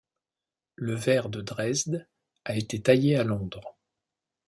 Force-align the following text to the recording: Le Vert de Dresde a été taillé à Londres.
Le 0.77 0.95
Vert 0.95 1.29
de 1.29 1.41
Dresde 1.41 2.07
a 2.45 2.57
été 2.57 2.81
taillé 2.81 3.17
à 3.17 3.23
Londres. 3.23 3.77